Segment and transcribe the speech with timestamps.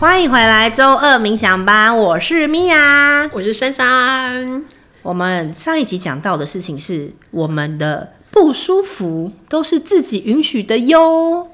[0.00, 4.64] 欢迎回来周二冥想班，我是米娅，我是珊珊。
[5.02, 11.48] 我们上一集讲到的事情是，我们的不舒服都是自己允许的哟。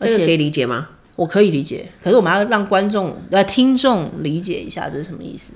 [0.00, 0.88] 这个可以理解吗？
[1.16, 5.52] 我可以理解，可是我们要让观众、呃听众理解一下，这是什么意思？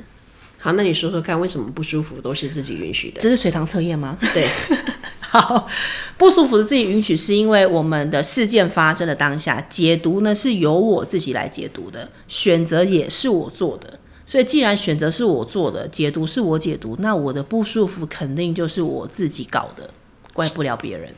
[0.60, 3.20] 好，那你说说看，为什么不舒服都是自己允许的？
[3.20, 4.18] 这是随堂测验吗？
[4.34, 4.46] 对。
[5.20, 5.68] 好，
[6.16, 14.00] 不舒服是自己允许，是因为我们的事件发生的当下，解读呢是由我自己来解读的，选择也是我做的。
[14.26, 19.90] 所以既然选择是我做的，解读是我解读，那我的不舒服肯定就是我自己搞的，
[20.32, 21.14] 怪不了别人。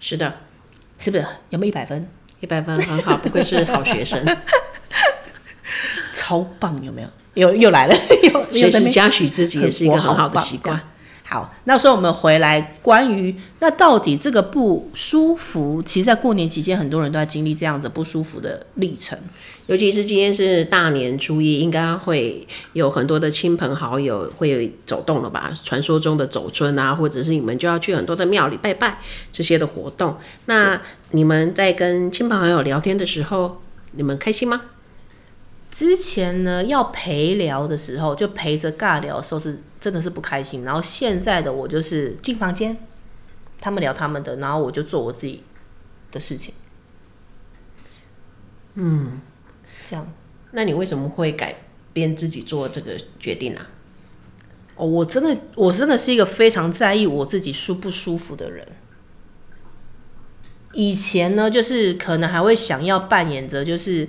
[0.00, 0.34] 是的，
[0.98, 1.24] 是不是？
[1.50, 2.08] 有没有一百分？
[2.40, 4.24] 一百分很好，不愧是好学生，
[6.18, 6.74] 超棒！
[6.84, 7.08] 有没有？
[7.34, 7.94] 又又来了，
[8.52, 10.80] 又学习嘉许自己也是一个很好的习惯。
[11.22, 19.16] 好，那所以我们回来，关于那到底这个不舒服，其实，在过年期间，很多人都在经历这样子不舒服的历程。
[19.66, 25.52] 尤其是今天是大年初一，应该会有很多的亲朋好友会走动了吧？
[25.62, 28.98] 传说中的走春啊，或者是你们就要去很多的庙里拜拜
[29.30, 30.16] 这些的活动。
[30.46, 30.80] 那
[31.10, 33.60] 你们在跟亲朋好友聊天的时候，
[33.92, 34.62] 你们开心吗？
[35.70, 40.64] 之前呢，要陪聊的时候，就陪着尬聊的时候是真的是不开心。
[40.64, 42.76] 然后现在的我就是进房间，
[43.58, 45.42] 他们聊他们的，然后我就做我自己
[46.10, 46.54] 的事情。
[48.74, 49.20] 嗯，
[49.86, 50.10] 这样。
[50.52, 51.54] 那你为什么会改
[51.92, 53.60] 变自己做这个决定呢？
[53.60, 53.66] 啊？
[54.76, 58.66] 哦，我真的，我真的是一个非常在意我自己舒不舒服的人。
[60.72, 64.08] 以前呢，就是可能还会想要扮演着就是。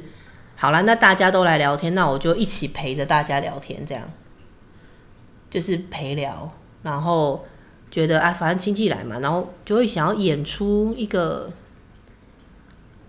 [0.62, 4.12] 好了，那大家都来聊天，那我就一起陪着大家聊天，这样
[5.50, 6.50] 就是陪聊，
[6.84, 7.46] 然后
[7.90, 11.54] 觉得啊，反正亲戚来嘛，然后就会想要演出一个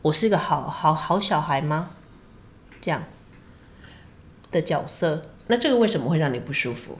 [0.01, 1.91] 我是一个好好好小孩吗？
[2.81, 3.03] 这样
[4.53, 5.21] 的角色。
[5.49, 6.99] 那这个为什么会让你不舒服？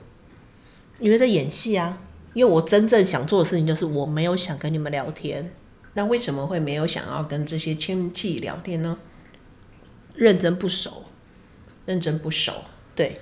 [0.99, 1.97] 因为在演戏啊，
[2.33, 5.53] 因为我真正想做的事情就是我没有想跟你们聊天。
[5.93, 8.97] 那为什么会没有想要跟这些亲戚聊天呢？
[10.21, 11.03] 认真不熟，
[11.87, 12.53] 认真不熟，
[12.95, 13.19] 对。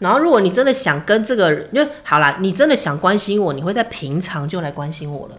[0.00, 5.36] 然后，如果你真的想跟这个人，因为好啦，你真的想关心我，你会在平常就来关心我了。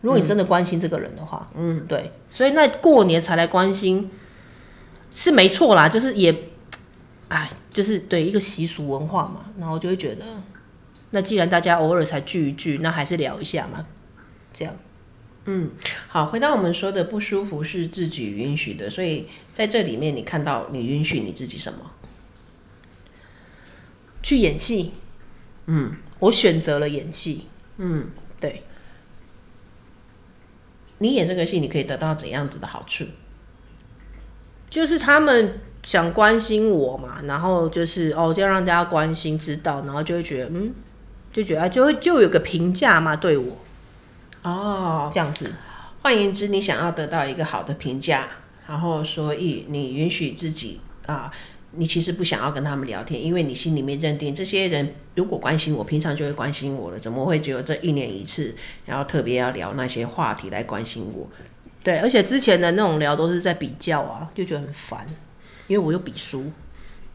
[0.00, 2.12] 如果你真的关心这个人的话，嗯，对。
[2.30, 4.12] 所以那过年才来关心
[5.10, 6.32] 是没错啦，就是也，
[7.26, 9.46] 哎，就是对一个习俗文化嘛。
[9.58, 10.24] 然后就会觉得，
[11.10, 13.84] 那既然大家偶尔才聚一聚，那还是聊一下嘛，
[14.52, 14.72] 这样。
[15.46, 15.70] 嗯，
[16.08, 21.90] 好，回到我们说的不舒服是自己允许的，所以在这里面你看到你允许你自己什么？
[24.22, 24.92] 去演戏。
[25.66, 27.46] 嗯，我选择了演戏。
[27.76, 28.08] 嗯，
[28.40, 28.62] 对。
[30.98, 33.04] 你演这个戏，你可以得到怎样子的好处？
[34.70, 40.72] 就是他们想关心我嘛，然后就是哦，就要让大家关心知道，然后就会觉得嗯，
[41.32, 43.58] 就觉得就会就有个评价嘛，对我。
[44.44, 45.52] 哦，这样子。
[46.02, 48.28] 换言之，你想要得到一个好的评价，
[48.68, 51.32] 然后所以你允许自己啊，
[51.70, 58.54] 你其实不想要跟他们聊天，因为你心里面认定这些人如果关心我，平常就会关心我了，怎么会只有这一年一次，
[58.84, 61.26] 然后特别要聊那些话题来关心我？
[61.82, 65.06] 对，而且之前的那种聊都是在比较啊，就觉得很烦，
[65.68, 66.52] 因为我又比输。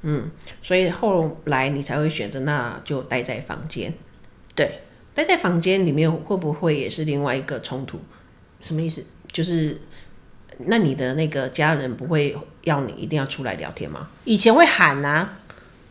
[0.02, 0.32] 嗯，
[0.64, 3.94] 所以后来你才会选择那就待在房间。
[4.56, 4.80] 对。
[5.14, 8.00] 待在房间里面会不会也是另外一个冲突？
[8.62, 9.04] 什么意思？
[9.32, 9.80] 就是
[10.66, 14.10] 那你的那个家人不会要你一定要出来聊天吗？
[14.26, 15.40] 以前会喊啊，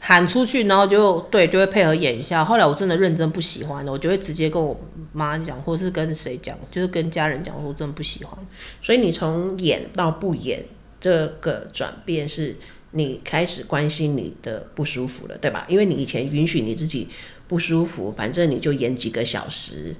[0.01, 2.45] 喊出去，然后就对，就会配合演一下。
[2.45, 4.79] 后来我真的认真不喜欢了，我就会直接跟我
[5.13, 8.39] 妈讲，或是跟谁讲，就是跟家人讲，我真的不喜欢。
[8.83, 10.65] 所以你从演到不演
[11.01, 12.57] 这个转变，是
[12.93, 15.65] 你开始关心你的不舒服了，对吧？
[15.69, 17.09] 因为你以前允许你自己。
[17.49, 19.97] 不舒服，反正你就演几个小时，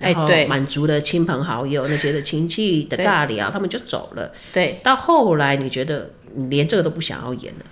[0.00, 4.32] 哎，对，满足了亲朋好友那些的亲戚的尬聊，他们就走了。
[4.52, 7.64] 对，到后来你觉得你连这个都不想要演了，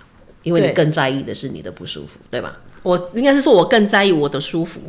[0.43, 2.59] 因为你更在意的是你的不舒服，对，对吧？
[2.83, 4.81] 我应该是说，我更在意我的舒服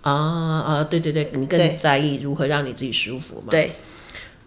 [0.00, 3.50] 啊啊，对对对，你更在意如何让你自己舒服嘛？
[3.50, 3.70] 对。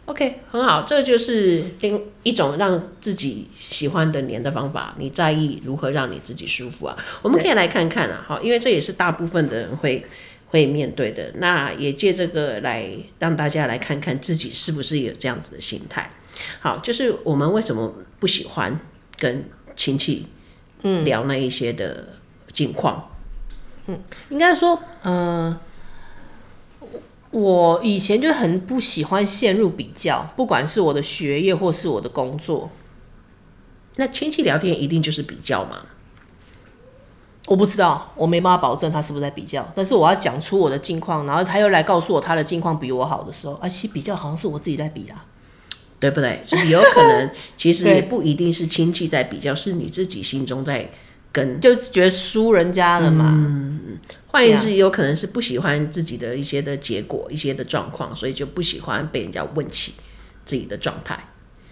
[0.07, 4.95] OK，很好，这就是另一种让自己喜欢的年的方法。
[4.97, 6.95] 你在意如何让你自己舒服啊？
[7.21, 10.05] 我们可以来看看啊，好，因为这也是大部分的人会
[10.47, 11.29] 会面对的。
[11.35, 12.89] 那也借这个来
[13.19, 16.09] 让大家来看看自己是不是有这样子的心态。
[16.61, 18.79] 好，就是我们为什么不喜欢
[19.17, 19.43] 跟
[19.75, 20.25] 亲戚
[20.83, 22.07] 嗯聊那一些的
[22.53, 23.11] 近况？
[23.87, 23.99] 嗯，
[24.29, 25.59] 应该说，嗯、
[27.31, 32.69] 我以前就很不喜欢陷入比较，不管是我的学业或是我的工作，
[33.97, 35.85] 那亲戚聊天一定就是比较吗？
[37.47, 39.65] 我不知道，我没办法保证他是不是在比较。
[39.73, 45.25] 但是我要讲出我的近况，然后他又来告诉我他的近况比我好的时候，而且比较好像是我自己在比啊，
[45.97, 46.41] 对不对？
[46.43, 50.89] 所以有可能 其实也不一定是亲戚在比较，是你自己心中在
[51.31, 53.33] 跟，就觉得输人家了嘛。
[53.35, 53.97] 嗯，
[54.27, 59.93] 换言之，有可能是不喜欢自己的一些的结果、一些的状况，所以就不喜欢被人家问起
[60.45, 61.29] 自己的状态。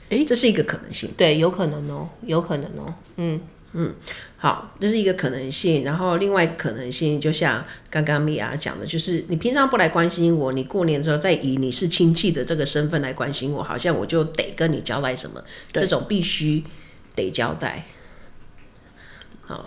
[0.09, 1.09] 哎，这是一个可能性。
[1.17, 2.93] 对，有可能哦，有可能哦。
[3.17, 3.41] 嗯
[3.73, 3.93] 嗯。
[4.37, 5.83] 好，这是一个可能性。
[5.83, 15.43] 然后另外一个可能性，就像刚刚米娅讲的，就是你平常不来关心我，你过年之后再以你是亲戚的这个身份来关心我，好像我就得跟你交代什么，
[15.73, 16.63] 这种必须
[17.15, 17.83] 得交代。
[19.45, 19.65] 好，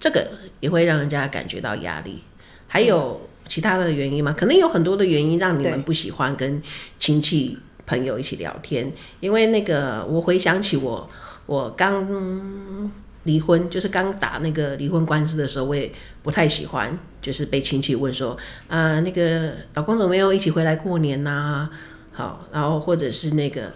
[0.00, 0.28] 这个
[0.60, 2.22] 也会让人家感觉到压力。
[2.66, 4.34] 还有其他的原因吗？
[4.36, 6.62] 可能有很多的原因让你们不喜欢跟
[6.98, 8.92] 亲戚朋友一起聊天。
[9.20, 11.08] 因为那个，我回想起我，
[11.46, 12.90] 我刚。
[13.24, 15.92] 离婚就是刚打那个离婚官司的时候，我也
[16.22, 18.34] 不太喜欢，就是被亲戚问说
[18.68, 21.70] 啊，那个老公怎么没有一起回来过年呐、啊？
[22.12, 23.70] 好，然后或者是那个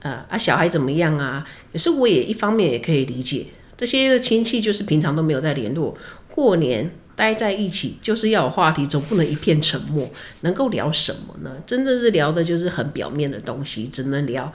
[0.00, 1.46] 呃啊小孩怎么样啊？
[1.70, 5.96] 可是我也一方面也可以理解，这些的亲戚就是平常都没有在联络，
[6.30, 10.08] 过年待在一起就是要有话题，总不能一片沉默，
[10.40, 11.56] 能够聊什么呢？
[11.66, 14.52] 真的是聊的就是很表面的东西，只能聊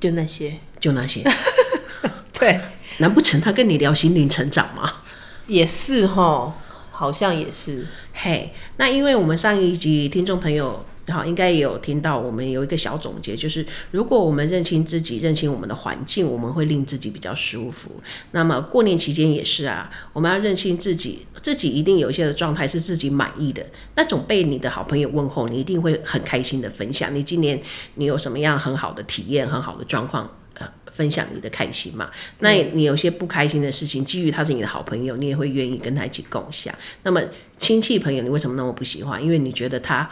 [0.00, 1.22] 就那些，就那些。
[2.38, 2.60] 对，
[2.98, 5.02] 难不成他跟你聊心灵成长吗？
[5.46, 6.54] 也是哈，
[6.90, 7.86] 好像也是。
[8.12, 17.90] 嘿，那因为我们上一集听众朋友好应该也有听到，我们有一个小总结，就是如果我们认清自己，认清我们的环境，我们会令自己比较舒服。
[18.32, 23.64] 那么过年期间也是啊，我们要认清自己，自己一定有一些的状态是自己满意的，
[23.94, 27.14] 那种被你的好朋友问候，你一定会很开心的分享。
[27.14, 27.60] 你今年
[27.94, 30.28] 你有什么样很好的体验，很好的状况？
[30.58, 32.10] 呃分享你的开心嘛？
[32.38, 36.74] 那你有些不开心的事情，基于他是你的好朋友，你也会愿意跟他一起共享。
[37.02, 37.20] 那么
[37.58, 39.22] 亲戚朋友，你为什么那么不喜欢？
[39.22, 40.08] 因为你觉得他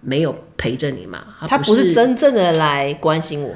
[0.00, 1.24] 没有陪着你嘛？
[1.48, 3.54] 他不是真正的来关心我，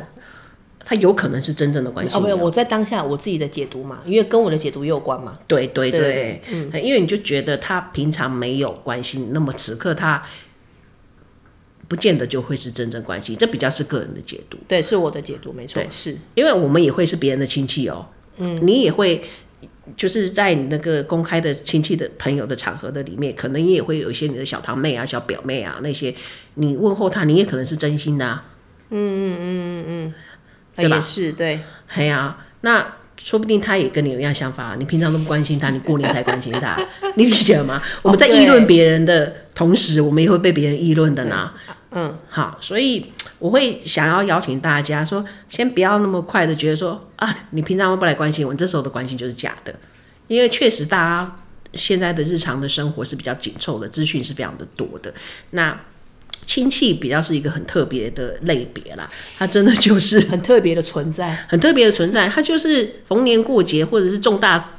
[0.85, 5.38] 他有可能是真正的关心没有，我在当下我自己的解读嘛，因为跟我的解读也有关嘛。
[5.46, 10.23] 对对对，嗯，因为你就觉得他平常没有关心，那么此刻他。
[11.87, 14.56] 不见得就会是真正关心，这比较是个人的解读。
[14.67, 15.75] 对，是我的解读，没错。
[15.75, 18.06] 对，是因为我们也会是别人的亲戚哦。
[18.38, 19.23] 嗯，你也会，
[19.96, 26.14] 就是在你那个公开的亲戚的朋友的场合的里面，可能也会有一些你的小堂妹啊、小表妹啊那些，
[26.55, 28.44] 你问候她，你也可能是真心的啊。
[28.90, 30.14] 嗯嗯嗯嗯嗯，
[30.76, 30.96] 对吧？
[30.96, 31.61] 也是对。
[31.88, 32.96] 哎呀，那。
[33.16, 36.78] 说不定他也跟你有一样想法，你平常都不关心他，你过年才关心他，
[37.16, 37.82] 你理解了吗？
[38.02, 41.52] 我们在议论别人的同时，我们也会被别人议论的呢。
[41.93, 49.75] 嗯，好，所以我会想要邀请大家说，先不要那么快的觉得说啊，你平常都不来关心我，这时候的关心就是假的，
[50.26, 51.37] 因为确实大家
[51.72, 55.14] 现在的日常的生活是比较紧凑的，资讯是非常的多的，
[55.50, 55.78] 那。
[56.44, 59.08] 亲戚比较是一个很特别的类别啦，
[59.38, 62.29] 它真的就是 很特别的存在， 很特别的存在。
[62.29, 64.75] 它就是逢年过节或者是重大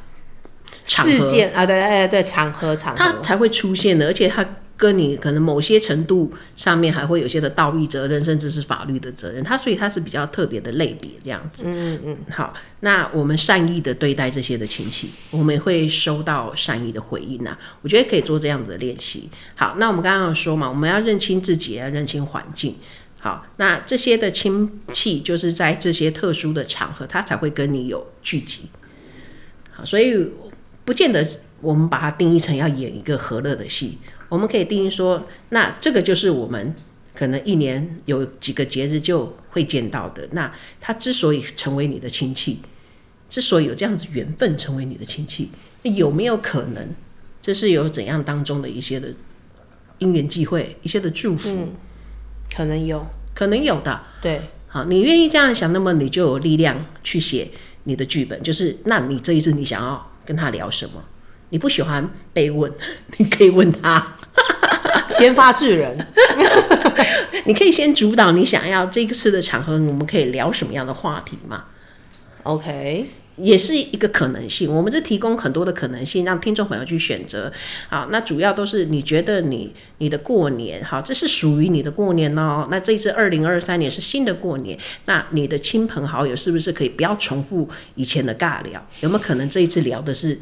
[0.85, 4.45] 事件啊，对，哎，对，场合场合它才会出现的，而且它。
[4.77, 11.63] 跟你可能某些程度上面还会有些的道义责任，甚至是法律的责任，它所以它是比较特别的类别这样子。
[11.67, 17.59] 嗯嗯，好，那我们善意的对待这些的亲戚，我们也会收到善意的回应呐、啊。
[17.81, 19.29] 我觉得可以做这样子的练习。
[19.55, 22.75] 好，那我们刚刚有说嘛，我们要认清自己，要认清环境。
[23.17, 28.63] 好，那这些的亲戚就是在这些特殊的场合，他才会跟你有聚集。
[29.71, 30.27] 好，所以
[30.83, 31.25] 不见得
[31.61, 33.97] 我们把它定义成要演一个和乐的戏。
[34.29, 36.73] 我们可以定义说，那这个就是我们
[37.13, 40.27] 可能一年有几个节日就会见到的。
[40.31, 40.51] 那
[40.81, 42.59] 他之所以成为你的亲戚，
[43.29, 45.49] 之所以有这样子缘分成为你的亲戚，
[45.83, 46.89] 那有没有可能
[47.41, 49.13] 这是有怎样当中的一些的
[49.99, 51.47] 因缘际会，一些的祝福？
[51.49, 51.69] 嗯，
[52.53, 54.01] 可能有，可能有的。
[54.21, 57.49] 对，好，你愿意这样想，那么你就有力量去写
[57.83, 58.41] 你的剧本。
[58.41, 61.03] 就是，那你这一次你想要跟他聊什么？
[61.49, 62.71] 你不喜欢被问，
[63.17, 64.15] 你可以问他，
[65.09, 65.97] 先发制人。
[67.47, 71.65] 你可以先主导，你想要这个次的场合，我们可以聊什么样的话题嘛
[72.41, 74.73] ？OK，也是一个可能性。
[74.73, 77.53] 我们这提供很多的可能性，让听众朋友去选择。
[77.87, 82.67] 好，那主要都是你觉得你你的过年，好，这是属于你的过年哦。
[82.71, 84.75] 那这一次二零二三年是新的过年，
[85.05, 88.83] 那你的亲朋好友是不是可以不要重复以前的尬聊？
[89.01, 90.39] 有没有可能这一次聊的是？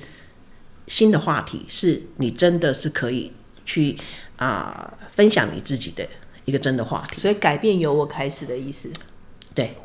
[0.87, 3.31] 新的话题是你真的是可以
[3.65, 3.95] 去
[4.37, 6.07] 啊、呃、分享你自己的
[6.45, 8.89] 一个真的话题，所以改变由我开始的意思。
[9.55, 9.75] 对，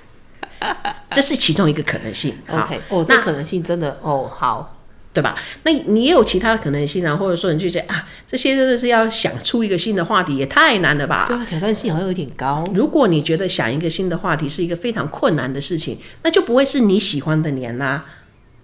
[1.10, 2.34] 这是其中一个可能性。
[2.50, 4.74] OK，哦，这可能性真的哦好。
[5.10, 5.34] 对吧？
[5.64, 11.24] 那你也有其他的可能性啊，或者说你就觉得啊，这些真的是要想出一个新的话题也太难了吧？
[11.26, 12.68] 对啊，挑战性好像有点高。
[12.72, 18.06] 如果你觉得想一个新的话题是一个非常困难的事情，那就不会是你喜欢的年啦、啊，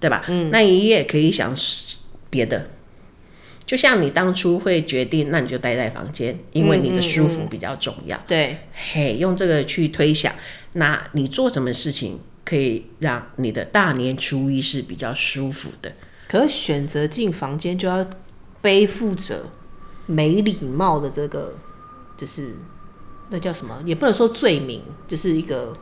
[0.05, 0.23] 对吧？
[0.29, 1.55] 嗯，那你也可以想
[2.29, 2.69] 别的，
[3.65, 8.15] 就像你当初会决定，那你就待在房间，因为你的舒服比较重要。
[8.19, 10.31] 嗯嗯嗯对，嘿，用这个去推想，
[10.75, 15.91] 那你做什么事情可以让你的大年初一是比较舒服的？
[16.29, 18.07] 可是选择进房间就要
[18.61, 19.47] 背负着
[20.05, 21.55] 没礼貌的这个，
[22.19, 22.55] 就是
[23.31, 23.83] 那叫什么？
[23.87, 25.75] 也不能说罪名，就是一个，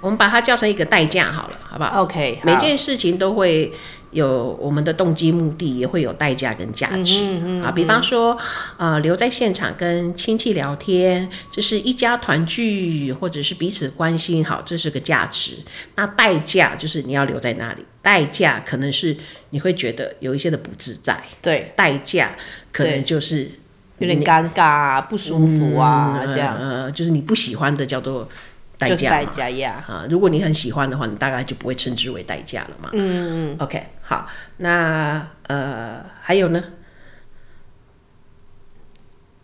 [0.00, 3.72] 我们把它叫成一个代价好了，好不好？OK，每件事情都会。
[4.14, 7.72] 有我们的动机目的，也会有代价跟价值、嗯嗯嗯、啊。
[7.72, 8.38] 比方说，
[8.76, 15.54] 呃，留在现场跟亲戚聊天，这是一家团聚，或者是彼此关心，好，这是个价值。
[15.96, 19.16] 那代价就是你要留在那里，代价可能是
[19.50, 22.36] 你会觉得有一些的不自在，对，代价
[22.70, 23.50] 可能就是
[23.98, 28.28] 有点尴尬啊，不舒服啊，嗯、这样，呃，就是你不喜欢的叫做。
[28.76, 29.84] 代价，代价呀！
[29.86, 32.90] 啊，如果你很喜欢的话，你大概就不会称之为代价了嘛。
[32.92, 33.56] 嗯嗯。
[33.60, 34.26] OK，好，
[34.56, 36.62] 那呃，还有呢？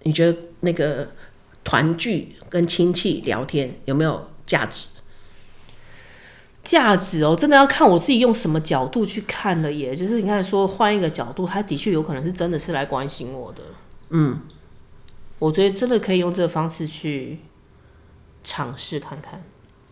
[0.02, 1.12] 你觉得那个
[1.62, 4.88] 团聚跟亲戚聊天有没有价值？
[6.62, 9.94] 价值哦，真的要看我自己用什么角度去看了耶。
[9.94, 13.62] 就是你看，说换一个角度，他的确有可能是真的是来关心我的。
[14.10, 14.40] 嗯，
[15.38, 17.38] 我觉得真的可以用这个方式去。
[18.42, 19.42] 尝试看看，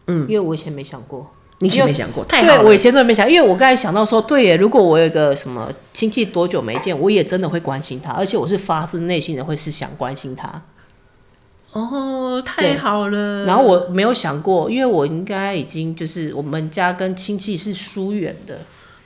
[0.06, 10.62] 嗯，因为我以前没想过，你以前没想过，太好对，我以前真的没想，因为我刚才想到说，对耶，如果我有个什么亲戚多久没见，我也真的会关心他，而且我是发自内心的会是想关心他。
[11.72, 13.44] 哦，太好了。
[13.44, 18.60] 然后我没有想过，因为我应该已经就是我们家跟亲戚是疏远的，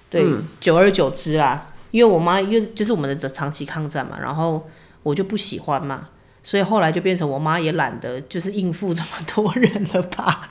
[0.08, 4.64] 对，嗯、久而久之啊，因为我妈因为就是我们的长期抗战嘛，然后
[5.02, 6.08] 我就不喜欢嘛。
[6.42, 10.50] 所以后来就变成我妈也懒得就是应付这么多人了吧？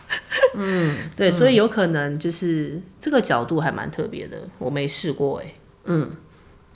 [0.55, 5.53] 嗯，对，所以有可能就是这个角度还蛮特别的，我没试过哎。
[5.86, 6.12] 嗯，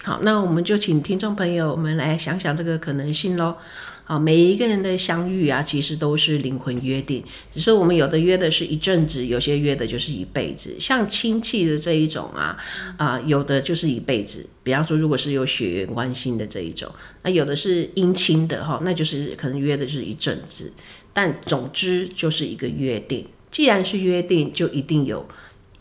[0.05, 3.55] 好，那我们就请听众朋友们来想想这个可能性喽。
[4.03, 7.24] 好，每一个人的相遇啊，其实都是灵魂约定。
[7.51, 10.75] 只是我们有的约的是一阵子，有些约的就是一辈子。
[10.79, 12.55] 像亲戚的这一种啊，
[12.97, 14.45] 啊，有的就是一辈子。
[14.62, 16.88] 比方说，如果是有血缘关系的这一种，
[17.24, 20.71] 那有的是姻亲的哈，那就是可能约的是一阵子。
[21.13, 23.25] 但总之就是一个约定。
[23.50, 25.27] 既然是约定，就一定有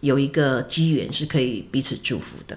[0.00, 2.56] 有一个机缘是可以彼此祝福的。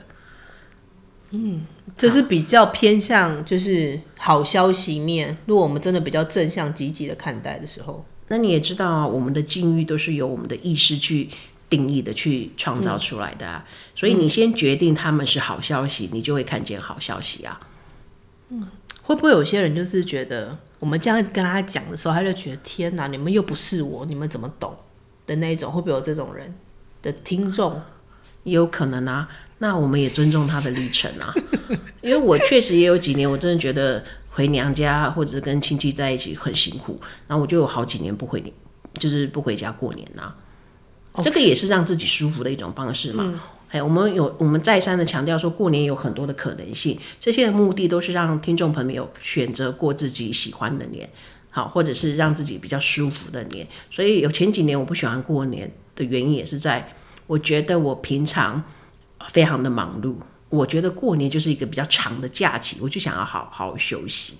[1.31, 1.65] 嗯，
[1.97, 5.37] 这是比较偏向就是好消息面。
[5.45, 11.27] 如果我们真的比较正向积极的看待的时候，那你也知道，啊我们的境遇都是由我们的意识去
[11.69, 13.65] 定义的，去创造出来的啊。
[13.67, 17.59] 嗯，所以你先决定他们是好消息，你就会看见好消息啊。
[18.49, 18.65] 嗯，
[19.03, 24.73] 会不会有些人就是觉得我们这样跟他讲的时候，他就觉得天哪，你们又不是我，你们怎么懂
[25.25, 25.69] 的那一种？
[25.69, 26.55] 会不会有这种人
[27.01, 27.81] 的听众？
[28.43, 29.27] 也有可能啊。
[29.59, 31.33] 那我们也尊重他的历程啊，
[32.01, 36.95] 因为我确实也有几年，我真的觉得回娘家或者是跟亲戚在一起很辛苦，
[37.27, 38.53] 然后我就有好几年不回，
[38.99, 40.31] 就是不回家过年呐.
[41.23, 43.33] 这个也是让自己舒服的一种方式嘛。
[43.69, 51.09] 哎、嗯，我们有我们再三的强调说，过年有很多的可能性，这些的目的都是让听众朋友选择过自己喜欢的年，
[51.49, 53.67] 好，或者是让自己比较舒服的年。
[53.89, 56.87] 所以有前几年我不喜欢过年的原因，也是在
[57.25, 58.63] 我觉得我平常。
[59.31, 60.15] 非常的忙碌，
[60.49, 64.35] 我觉得过年就是一个比较长的假期，我就想要好好休息。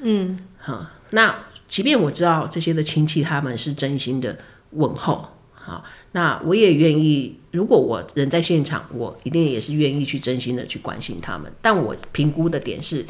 [0.00, 4.38] 嗯，好，那即便我知道这些的亲戚他们是真心的
[4.70, 7.38] 问候，好，那我也愿意。
[7.50, 11.50] 如果我人在现场，我一定也是愿意去真心的去关心他们。
[11.62, 13.02] 但我评估的点是，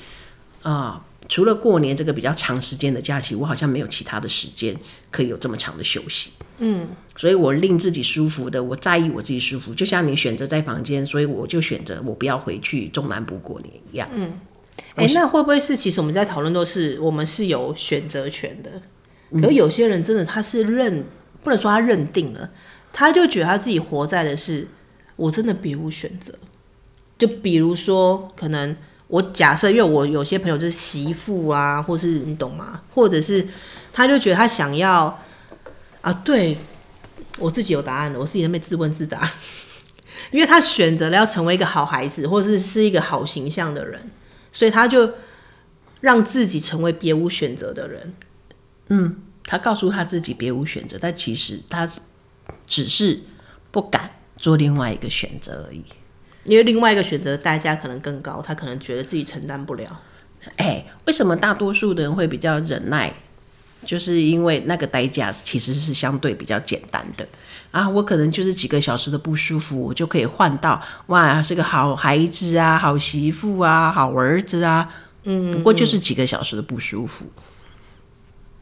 [0.62, 1.02] 啊、呃。
[1.28, 4.74] 除了过年这个比较长时间的假期，我好像没有其他的时间
[5.10, 6.30] 可以有这么长的休息。
[6.56, 9.74] 嗯，所以我令自己舒服的，我在意我自己舒服。
[9.74, 14.08] 就像你选择在房间，所以我就选择我不要回去中南部过年一样。
[14.14, 14.32] 嗯，
[14.94, 18.80] 哎、欸，那会不会是其实我们在讨论都是我们是有选择权的？
[19.42, 21.04] 可有些人真的他是认，
[21.42, 22.50] 不能说他认定了，
[22.90, 24.66] 他就觉得他自己活在的是
[25.16, 26.34] 我真的别无选择。
[27.18, 28.74] 就比如说可能。
[29.08, 32.82] 我假设，因为我有些朋友就是媳妇啊，或是你懂吗？
[32.90, 33.46] 或者是
[33.92, 35.18] 他就觉得他想要
[36.02, 36.56] 啊，对，
[37.38, 39.28] 我自己有答案的，我自己在那边自问自答，
[40.30, 44.10] 因为他选择了要成为一个好孩子，或者是是一个好形象的人，
[44.52, 45.10] 所以他就
[46.00, 48.14] 让自己成为别无选择的人。
[48.88, 51.88] 嗯，他告诉他自己别无选择，但其实他
[52.66, 53.20] 只是
[53.70, 55.82] 不敢做另外一个选择而已。
[56.44, 60.00] 因为另外一个选择代价可能更高，他可能觉得自己承担不了。
[60.56, 63.12] 哎，为什么大多数的人会比较忍耐？
[63.84, 67.26] 就是因为那个代价其实是相对比较简单的
[67.70, 74.92] 啊，我可能就是几个小时的不舒服，我就可以换到哇，是个好孩子啊，好媳妇啊，好儿子啊，
[75.22, 77.26] 嗯，不过就是几个小时的不舒服，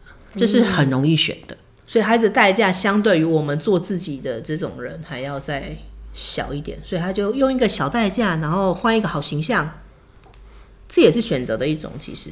[0.05, 1.57] 嗯、这是很容易选的。
[1.87, 5.79] 所以孩子的代价相对于我们做自己的这种人还要再
[6.17, 9.71] 小一点，所以他就用一个小代价，然后换一个好形象，
[10.89, 12.31] 这也是选择的一种，其实。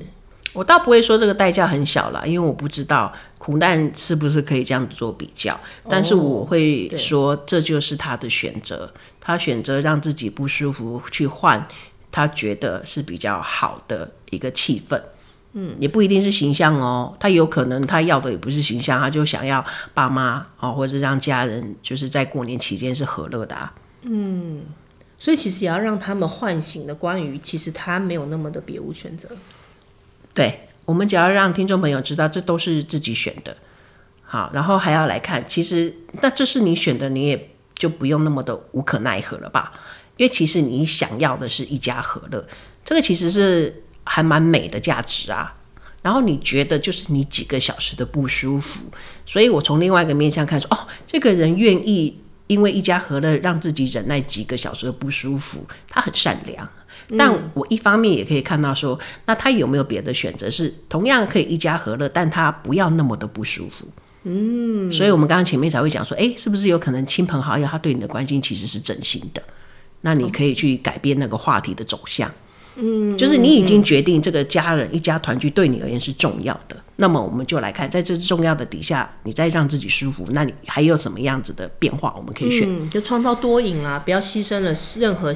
[0.55, 5.59] 我倒不会说这个代价很小啦，因为我不知道苦难是不是可以这样子做比较。
[5.89, 11.67] 但是我会说，这就是他的选择，哦，他选择让自己不舒服去换
[12.13, 15.01] 他觉得是比较好的一个气氛。
[15.57, 23.73] 嗯，也不一定是形象哦，他有可能他要的也不是形象，他就想要爸妈哦，或者是让家人就是在过年期间是和乐的啊。
[24.03, 24.63] 嗯，
[25.17, 29.29] 所以其实也要让他们唤醒了关于其实他没有那么的别无选择。
[30.33, 33.57] 对，我们只要让听众朋友知道，这都是自己选的，
[34.25, 39.73] 好，然后还要来看，其实那这是你选的，你也就不用那么的无可奈何了吧？
[40.17, 42.45] 因为其实你想要的是一家和乐，
[42.85, 45.55] 这个其实是还蛮美的价值啊。
[46.03, 48.81] 然后你觉得就是你几个小时的不舒服，
[49.25, 52.15] 所以我从另外一个面向看说，哦，这个人愿意
[52.47, 56.69] 因为一家和乐让自己忍耐几个小时的不舒服，他很善良。
[57.17, 63.87] 但我一方面也可以看到说，那他有没有别的选择是同样可以一家和乐，但他不要那么的不舒服。
[64.25, 69.43] 嗯，所以我们刚刚前面才会讲说，诶，是不是有可能亲朋好友他对你的关心其实是真心的？
[70.03, 72.31] 那你可以去改变那个话题的走向。
[72.31, 72.35] 嗯，
[73.17, 82.69] 就是你已经决定这个家人一家团聚对你而言是重要的，那么我们就来看，在这重要的底下，你再让自己舒服，那你还有什么样子的变化我们可以选？
[82.69, 85.33] 嗯，就创造多赢啊，不要牺牲了任何，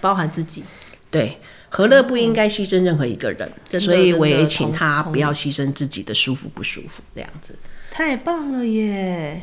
[0.00, 0.62] 包含自己。
[1.10, 1.38] 对，
[1.70, 7.54] 何乐不应该牺牲任何一个人，嗯、所以我也请他不要牺牲自己的舒服不舒服这样子。
[7.90, 9.40] 太棒了耶！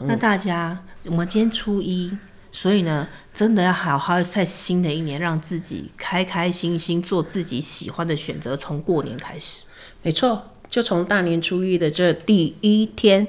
[0.00, 2.10] 嗯、那大家，我们今天初一，
[2.52, 9.62] 所以呢，真的要好好在新的一年，让自己开开心心做自己喜欢的选择，从过年开始。
[10.02, 13.26] 没错，就从大年初一的这第一天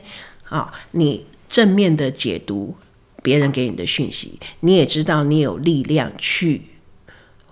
[0.49, 2.75] 啊，你正面的解读
[3.21, 6.63] 别人给你的讯息，你也知道你有力量去。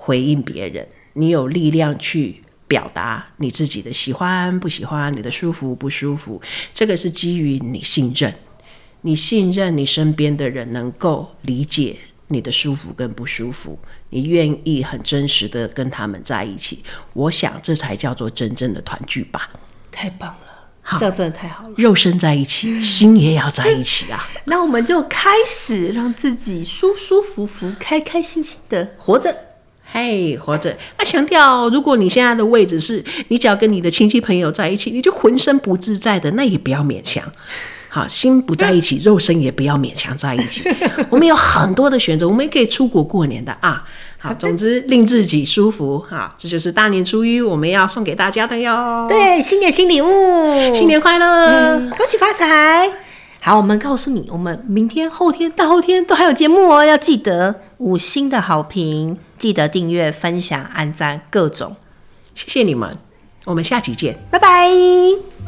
[0.02, 6.42] 回应别人，你有力量去表达你自己的喜欢不喜欢，你的舒服不舒服。
[6.74, 8.34] 这个是基于你信任，
[9.02, 11.96] 你信任你身边的人能够理解
[12.28, 16.84] 你的舒服跟不舒服，你愿意很真实的跟他们在一起。
[17.14, 19.50] 我想这才叫做真正的团聚吧。
[19.92, 21.74] 太棒了，好，这样真的太好了。
[21.78, 24.30] 肉身在一起，心也要在一起啊。
[24.46, 29.36] 那我们就开始让自己舒舒服服、开开心心的活着。
[29.92, 30.78] 嘿，活着。
[31.00, 37.24] 那强调，如果你现在的位置是你只要跟你的亲戚朋友在一起，你就浑身不自在的，那也不要勉强。
[37.90, 40.64] 好，心不在一起，肉身也不要勉强在一起。
[41.10, 43.84] 我们有很多的选择，我们也可以出国过年的啊。
[44.20, 49.06] 好，总之令自己舒服哈，这就是大年初一我们要送给大家的哟。
[49.10, 52.92] 对，新年新礼物，新年快乐，嗯，恭喜发财。
[53.42, 61.76] 好，我们告诉你，我们明天、后天、大后天都还有节目哦，要记得五星的好评，记得订阅、分享、按赞，各种。
[62.36, 62.98] 谢谢你们，
[63.46, 65.39] 我们下期见，拜拜。